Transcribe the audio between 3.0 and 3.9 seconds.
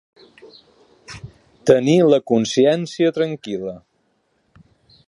tranquil·la.